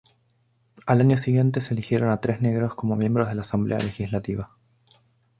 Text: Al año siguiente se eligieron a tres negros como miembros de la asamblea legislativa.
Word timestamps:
Al 0.87 0.99
año 1.01 1.15
siguiente 1.15 1.61
se 1.61 1.75
eligieron 1.75 2.09
a 2.09 2.19
tres 2.21 2.41
negros 2.41 2.73
como 2.73 2.95
miembros 2.95 3.27
de 3.29 3.35
la 3.35 3.41
asamblea 3.41 3.77
legislativa. 3.77 4.49